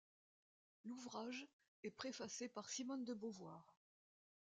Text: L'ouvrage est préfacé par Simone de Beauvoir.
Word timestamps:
L'ouvrage 0.83 1.45
est 1.83 1.91
préfacé 1.91 2.49
par 2.49 2.71
Simone 2.71 3.05
de 3.05 3.13
Beauvoir. 3.13 3.77